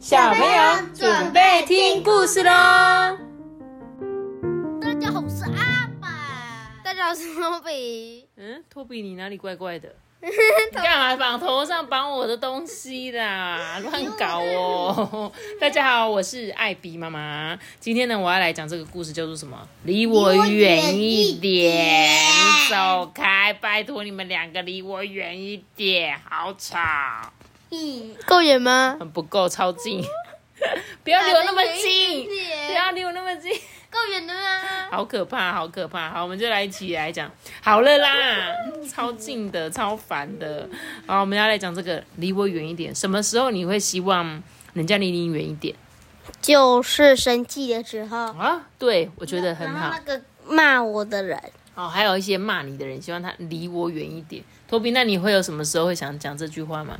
[0.00, 2.50] 小朋友准备听故事喽！
[4.80, 6.72] 大家好，我是阿爸。
[6.82, 8.26] 大家好，我是托比。
[8.38, 9.94] 嗯，托比，你哪里怪怪的？
[10.24, 10.30] 你
[10.72, 13.78] 干嘛绑头上绑我的东西啦？
[13.84, 15.30] 乱搞哦！
[15.60, 17.58] 大家好，我是艾比妈妈。
[17.78, 19.68] 今天呢，我要来讲这个故事，叫做什么？
[19.84, 23.52] 离我远一点，你走开！
[23.52, 26.78] 拜托你们两个离我远一点，好吵。
[27.70, 28.96] 嗯，够远吗？
[28.98, 30.02] 很不够，超近。
[31.02, 33.50] 不要离我那么近，不要离我那么近。
[33.90, 34.40] 够远的吗？
[34.90, 36.10] 好可怕，好可怕！
[36.10, 37.28] 好，我们就来一起来讲。
[37.60, 38.54] 好了啦，
[38.88, 40.68] 超近的，超烦的。
[41.06, 42.94] 好，我们要来讲这个，离我远一点。
[42.94, 44.42] 什么时候你会希望
[44.74, 45.74] 人家离你远一点？
[46.40, 48.68] 就是生气的时候啊。
[48.78, 49.90] 对，我觉得很好。
[49.90, 51.40] 那个骂我的人，
[51.74, 54.44] 哦，还有一些骂你的人，希望他离我远一点。
[54.68, 56.96] 托比，那你会有什么时候会想讲这句话吗？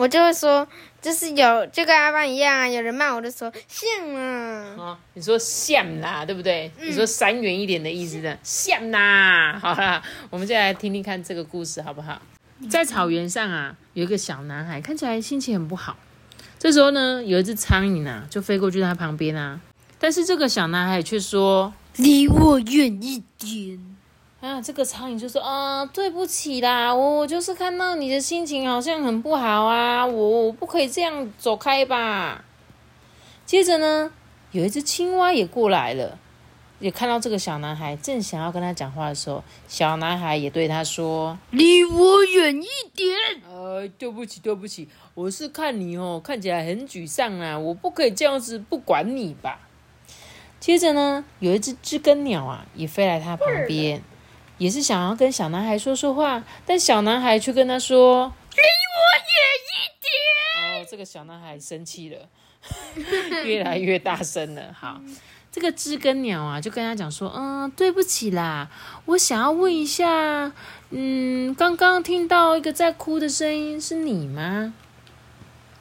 [0.00, 0.66] 我就会说，
[1.02, 6.70] 就是有就跟阿邦一样啊，有人骂我就说像啊，哦，你说像啦，对不对？
[6.80, 12.22] 你说三元一点的意思的像啦，好啦，我们就来听听看这个故事好不好？
[12.70, 15.98] 在草原上啊，有一个小男孩，看起来心情很不好。
[16.58, 19.60] 这时候呢，有一只苍蝇啊，就飞过去他旁边啊，
[19.98, 23.78] 但是这个小男孩却说：“离我远一点。”
[24.40, 32.42] 啊，这个苍蝇就说：“啊，对不起啦，我我就是看到你的心情好像很不好啊，我我不可以这样走开吧。”
[33.44, 34.10] 接着呢，
[34.52, 36.18] 有一只青蛙也过来了，
[36.78, 43.14] 也看到这个小男孩正想要跟他讲话的时候，小男孩也对他说：“离我远一点。”
[43.46, 49.60] 呃，对不起，对不起，我是看你哦，看起来很沮丧啊，我不可以这样子不管你吧。
[50.58, 54.02] 接着呢，有一只知更鸟啊，也飞来他旁边。
[54.60, 59.40] 也是想要跟小男孩说说话，但小男孩却跟他说：“离我远
[59.72, 62.28] 一点。”哦，这个小男孩生气了，
[63.46, 64.76] 越来越大声了。
[64.78, 65.00] 好，
[65.50, 68.68] 这个知更鸟啊，就跟他讲说：“嗯，对不起啦，
[69.06, 70.52] 我想要问一下，
[70.90, 74.74] 嗯，刚刚听到一个在哭的声音，是你吗？”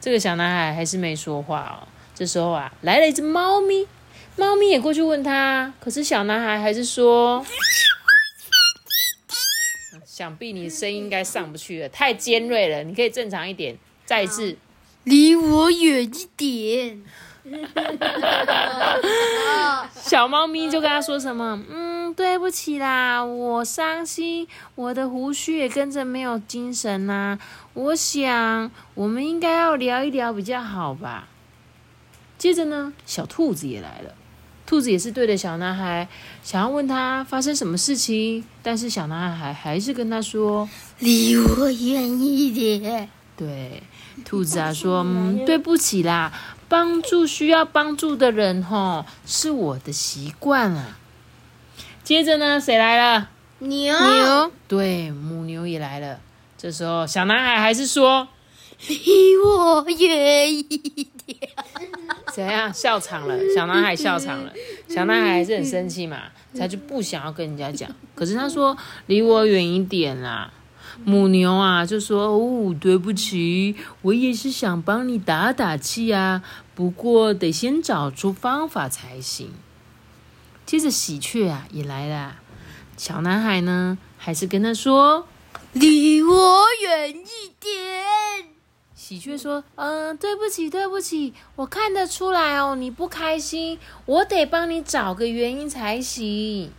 [0.00, 1.86] 这个小男孩还是没说话哦。
[2.14, 3.86] 这时候啊，来了一只猫咪，
[4.36, 7.44] 猫咪也过去问他，可是小男孩还是说。
[10.14, 12.84] 想必你声音应该上不去了，太尖锐了。
[12.84, 14.54] 你可以正常一点，再一次，
[15.04, 17.02] 离我远一点。
[19.96, 21.64] 小猫咪就跟他说什么？
[21.66, 27.38] 嗯，对不起啦，我伤心，我的胡须也跟着没有精神啦。
[27.72, 31.26] 我想，我们应该要聊一聊比较好吧。
[32.36, 34.14] 接着呢，小兔子也来了。
[34.72, 36.08] 兔子也是对着小男孩，
[36.42, 40.66] 想要问他发生什么事情，但是小男孩还是跟他说
[40.98, 43.06] ：“离我远一点。”
[43.36, 43.82] 对，
[44.24, 46.32] 兔子啊说：“嗯，对不起啦，
[46.70, 50.96] 帮助需要帮助的人，吼，是我的习惯啊。”
[52.02, 53.28] 接着呢，谁来了？
[53.58, 53.94] 牛。
[53.94, 54.52] 牛。
[54.66, 56.18] 对，母牛也来了。
[56.56, 58.26] 这时候，小男孩还是说
[58.88, 61.11] ：“离我远一”
[62.32, 63.38] 怎样笑场了？
[63.54, 64.52] 小男孩笑场了。
[64.88, 66.22] 小男孩还是很生气嘛，
[66.58, 67.90] 他就不想要跟人家讲。
[68.14, 70.52] 可是他说：“离我远一点啦。”
[71.04, 76.42] 母牛啊就说：“哦，对不起，我也是想帮你打打气啊，
[76.74, 79.50] 不过得先找出方法才行。”
[80.64, 82.36] 接着喜鹊啊也来了。
[82.96, 85.26] 小男孩呢还是跟他说
[85.72, 88.51] ：“离我远一点。”
[89.12, 96.72] 喜鹊说：“嗯，对不起，对不起，我看得出来哦，你不开心，我得帮你找个原因才行。”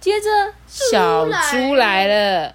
[0.00, 2.54] 接着，小猪来了，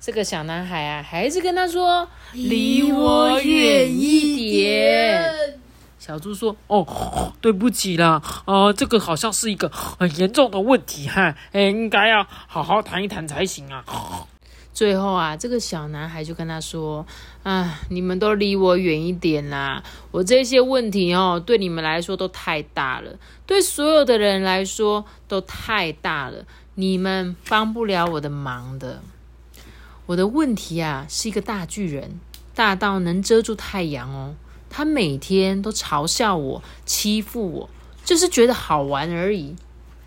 [0.00, 5.60] 这个小男孩啊，还是跟他说：“离我远一点。”
[6.00, 13.84] 小猪说：“哦，对不起啦，啊，这个好像是一个很严重的问题哈，哎，应该要好好谈一谈才行啊。”
[14.78, 17.04] 最后啊，这个小男孩就跟他说
[17.42, 19.82] ：“啊，你们都离我远一点啦！
[20.12, 26.44] 我这些问题哦，对你们来说都太大了，对所有的人来说都太大了，
[26.76, 29.02] 你们帮不了我的忙的。
[30.06, 32.20] 我的问题啊，是一个大巨人，
[32.54, 34.36] 大到能遮住太阳哦。
[34.70, 37.70] 他每天都嘲笑我，欺负我，
[38.04, 39.56] 就是觉得好玩而已，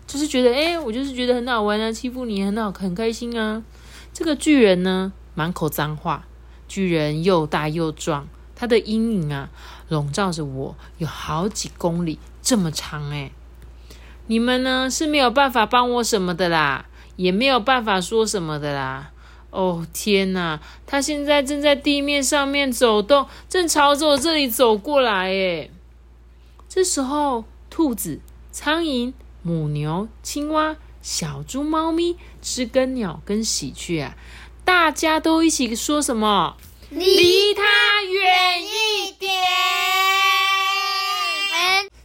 [0.06, 3.62] 就是觉得，哎，我就是觉得很好玩啊，欺负你很好，很开心啊。”
[4.12, 6.26] 这个巨人呢，满口脏话。
[6.68, 9.50] 巨人又大又壮，他的阴影啊，
[9.88, 13.30] 笼罩着我，有好几公里这么长哎。
[14.26, 16.86] 你们呢是没有办法帮我什么的啦，
[17.16, 19.10] 也没有办法说什么的啦。
[19.50, 20.58] 哦天哪！
[20.86, 25.30] 他现在正在地面上面走动，正朝着我这里走过来。
[25.30, 25.68] 哎，
[26.70, 28.20] 这时候，兔子、
[28.50, 29.12] 苍蝇、
[29.42, 34.16] 母牛、青蛙、小猪、猫咪、知更鸟跟喜鹊啊，
[34.64, 36.56] 大家都一起说什么？
[36.90, 39.30] 离它远一点。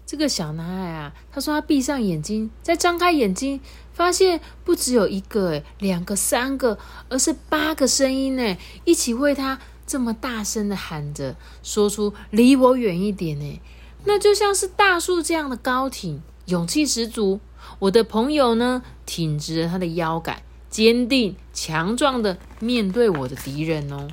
[0.05, 3.61] 这个小男孩啊，他说他闭上眼睛，再张开眼睛。
[3.93, 6.77] 发现不只有一个诶，两个、三个，
[7.09, 8.55] 而是八个声音呢，
[8.85, 9.57] 一起为他
[9.87, 13.59] 这么大声的喊着，说出“离我远一点”呢，
[14.05, 17.39] 那就像是大树这样的高挺，勇气十足。
[17.79, 24.07] 我的朋友呢，挺直了他的腰杆，坚定强壮的面对我的敌人哦。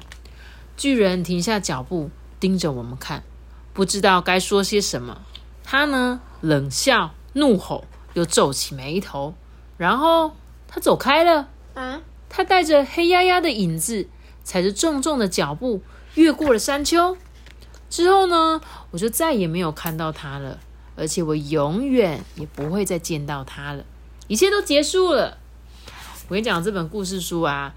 [0.77, 3.23] 巨人停下脚步，盯着我们看，
[3.73, 5.23] 不知道该说些什么。
[5.63, 7.85] 他呢，冷笑、怒吼，
[8.15, 9.35] 又皱起眉头。
[9.77, 10.37] 然后
[10.69, 11.49] 他走开了。
[11.75, 12.01] 啊！
[12.29, 14.09] 他带着黑压压的影子，
[14.43, 15.83] 踩着重重的脚步，
[16.15, 17.17] 越过了山丘。
[17.89, 18.61] 之后呢，
[18.91, 20.59] 我就再也没有看到他了，
[20.97, 23.85] 而且我永远也不会再见到他了。
[24.29, 25.39] 一切都结束了。
[26.29, 27.75] 我跟你讲，这本故事书啊，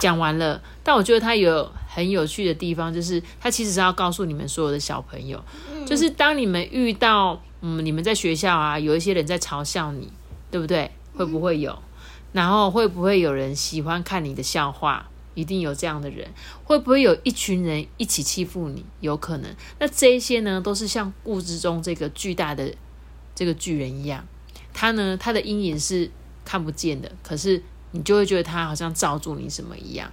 [0.00, 0.62] 讲完了。
[0.82, 5.42] 但我觉得它有很有趣的地方，就是它其实是要告诉你们所有的小朋友，
[5.86, 10.12] 就是当你们遇到，嗯，你们在学校啊，有一些人在嘲笑你，
[10.50, 10.90] 对不对？
[11.16, 11.76] 会不会有？
[12.32, 15.08] 然后会不会有人喜欢看你的笑话？
[15.34, 16.28] 一定有这样的人。
[16.64, 18.84] 会不会有一群人一起欺负你？
[19.00, 19.54] 有可能。
[19.78, 22.74] 那这些呢，都是像故事中这个巨大的
[23.34, 24.26] 这个巨人一样，
[24.72, 26.10] 他呢，他的阴影是
[26.44, 30.10] 看不见的，可是你就会觉得他好像罩住你什么一样。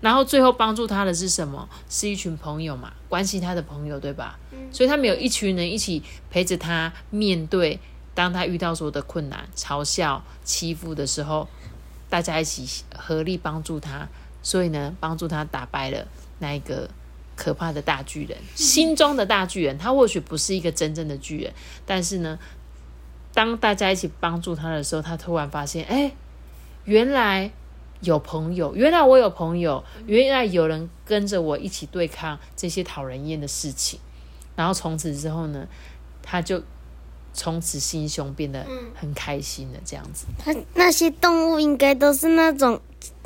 [0.00, 1.68] 然后最后帮助他的是什么？
[1.88, 4.38] 是一群朋友嘛，关心他的朋友，对吧？
[4.72, 7.78] 所以他们有一群人一起陪着他面对。
[8.14, 11.48] 当他遇到所有的困难、嘲笑、欺负的时候，
[12.10, 14.06] 大家一起合力帮助他，
[14.42, 16.06] 所以呢，帮助他打败了
[16.38, 16.88] 那一个
[17.36, 19.78] 可怕的大巨人，心中的大巨人。
[19.78, 21.52] 他或许不是一个真正的巨人，
[21.86, 22.38] 但是呢，
[23.32, 26.12] 当大家一起帮助他的时候，他突然发现，哎，
[26.84, 27.50] 原来
[28.00, 34.00] 有朋友，原来我有朋友，原来有人跟着我一起对抗这些讨人厌的事情。
[34.56, 35.66] 然后从此之后呢，
[36.22, 36.62] 他就。
[37.32, 40.26] 从此心胸变得很开心的这样子。
[40.44, 42.80] 那那些动物应该都是那种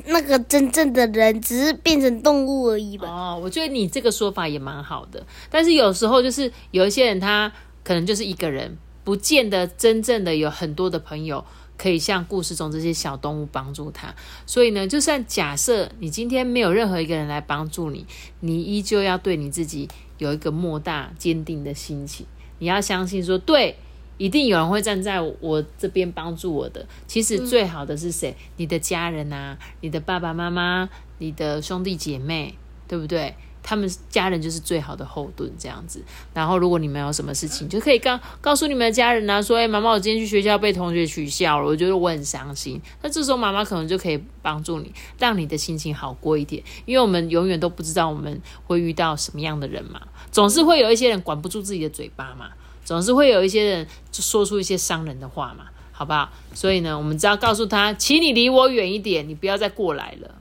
[0.06, 3.08] 那个真正的人，只是变成动物而已吧？
[3.08, 5.26] 哦，我觉得你这个说法也蛮好的。
[5.50, 11.44] 但是有时候就是有一些人，他可能就是一个人，不见得真正的有很多的朋友
[11.76, 14.14] 可以像故事中这些小动物帮助他。
[14.46, 18.06] 所以呢，就算假设你今天没有任何一个人来帮助你，
[18.40, 19.88] 你依旧要对你自己
[20.18, 22.24] 有一个莫大坚定的心情。
[22.58, 23.76] 你要相信说，对。
[24.18, 26.86] 一定有人会站在我这边帮助我的。
[27.06, 28.34] 其实最好的是谁？
[28.56, 32.54] 你的家人啊，你的爸爸妈妈，你的兄弟姐妹，
[32.88, 33.34] 对不对？
[33.68, 36.00] 他们家人就是最好的后盾，这样子。
[36.32, 46.62] 然后如果你们有什么事情，就可以告告诉你们的家人啊，说：“哎，妈妈，我今天去学校被同学取笑了，我觉得我很伤心。”那这时候妈妈可能就可以帮助你，让你的心情好过一点。
[46.84, 52.50] 因为我们永远都不知道我们会遇到什么样的人嘛，总是会有一些人管不住自己的嘴巴嘛。
[52.86, 56.30] 总是会有一些人就说出一些伤人的话嘛，好不好？
[56.54, 60.34] 所以呢，我们只要告诉他，请你离我远一点，你不要再过来了。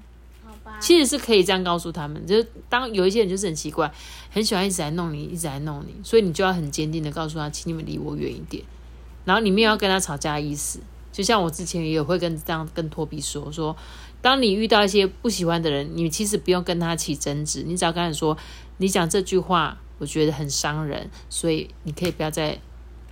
[0.46, 0.78] 好吧。
[0.80, 3.92] 其实是可以这样告诉他们，就是当有一些人就是很奇怪，
[4.30, 8.64] 很喜欢一直来弄你，一直来弄你，所以你就要很坚定的告诉他，请你们离我远一点。
[9.26, 10.80] 然后你们要跟他吵架的意思，
[11.12, 13.76] 就像我之前也会跟这样跟托比说，说
[14.22, 18.38] 当你遇到一些不喜欢的人，你其实不用跟他起争执，你只要跟他说，
[18.78, 19.78] 你讲这句话。
[19.98, 22.58] 我觉得很伤人，所以你可以不要再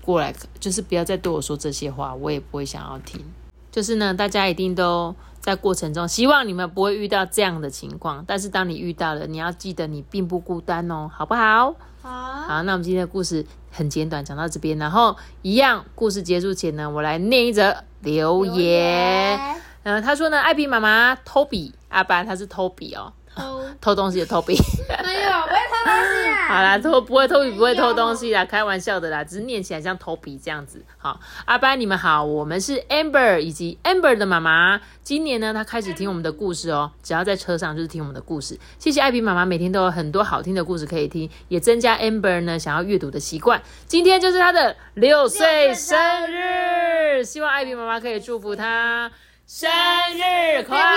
[0.01, 3.23] 过来，就是不要再对我说这些话，我也不会想要听。
[3.71, 8.23] 就是呢，大家一定都在过程中，希望你们不会遇到这样的情况。
[8.27, 11.73] 但是当你遇到了，你要记得你并不孤单哦，好不好？
[12.01, 12.33] 好。
[12.41, 14.77] 好，那我们今天的故事很简短，讲到这边。
[14.77, 19.39] 然后一样，故事结束前呢，我来念一则留言。
[19.83, 23.11] 嗯，他说呢，艾比妈妈偷笔，阿班他是偷笔哦。
[23.35, 24.55] 偷偷东西的偷笔，
[25.03, 26.47] 没有，不会偷东西啊。
[26.53, 30.83] 好啦，偷不会偷笔，不会偷东西啦，开玩笑的啦，只是念起来像偷笔这样子。
[30.97, 34.79] 好，阿班你们好，我们是 Amber 以及 Amber 的妈妈。
[35.01, 38.59] 今年呢，她开始听我们的故事哦，只要在车上就是听我们的故事。
[38.77, 43.61] 谢谢艾比妈妈，每天都有很多好听的故事可以听，也增加 Amber 呢想要阅读的习惯。
[43.87, 45.97] 今天就是她的六岁生
[46.31, 49.11] 日，希望艾比妈妈可以祝福她
[49.45, 49.69] 生
[50.13, 50.92] 日快乐，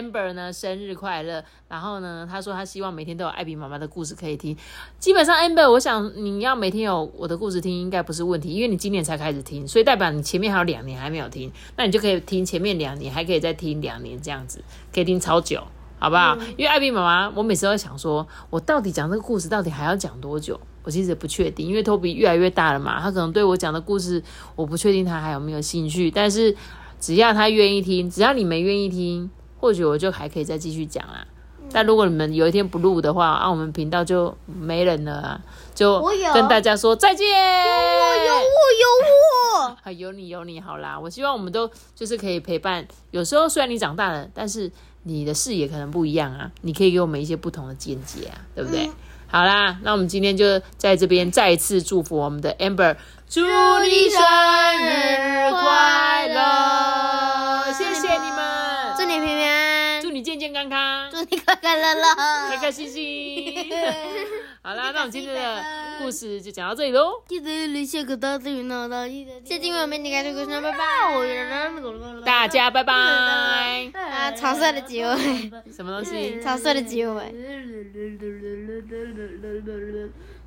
[0.00, 0.32] Amber。
[0.32, 4.56] 呢生日快乐，然后呢，他说他希望每天都有艾比妈妈的故事可以听。
[4.98, 15.62] 基本上 Amber，我想你要每天有我的故事听，应该不是问题，因为你今年才开始听，所以代表你前面还有两年还没有听，那你就可以听前面两年，还可以再听两年这样子，可以听超久。
[16.02, 16.34] 好不好？
[16.56, 20.58] 因为艾比妈妈，我每次都想说，我到底讲这个故事到底还要讲多久？
[20.82, 24.22] 我其实不确定，因为托比越来越大了嘛，他可能对我讲的故事，
[24.56, 26.10] 我不确定他还有没有兴趣。
[26.10, 26.56] 但是
[26.98, 31.26] 只要他愿意听，只要你们愿意听，或许我就还可以再继续讲啦。
[31.72, 35.40] 但如果你们有一天不录的话，啊，我们频道就没人了啊，
[35.74, 36.02] 就
[36.34, 37.28] 跟大家说再见。
[37.28, 38.86] 有我有我有
[39.60, 40.98] 我， 啊，有你有你好啦。
[40.98, 42.88] 我希望我们都就是可以陪伴。
[43.12, 44.72] 有时候虽然你长大了，但是。
[45.02, 48.90] 你的视野可能不一样啊，你可以给我们一些不同的见解啊，对不对？
[49.28, 52.94] 好啦，那我们今天就在这边再一次祝福我们的 Amber，
[53.26, 56.99] 祝你生日快乐！
[60.20, 62.04] 你健健康康，祝你快快乐乐，
[62.50, 63.72] 开开心心。
[64.60, 65.64] 好啦，那我们今天的
[65.98, 67.22] 故事就讲到这里喽。
[67.26, 68.86] 记得留下个大字云呢，
[69.42, 70.78] 下期我们你看这个拜拜。
[72.22, 72.92] 大家拜拜。
[73.94, 75.16] 啊，超帅的结尾。
[75.72, 76.38] 什么东西？
[76.42, 77.34] 超帅的结尾。